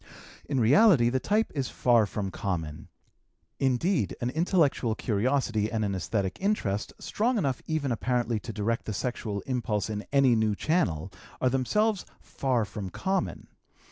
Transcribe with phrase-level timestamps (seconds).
[0.49, 2.87] In reality the type is far from common;
[3.59, 8.93] indeed, an intellectual curiosity and an esthetic interest, strong enough even apparently to direct the
[8.93, 13.45] sexual impulse in any new channel, are themselves far from common.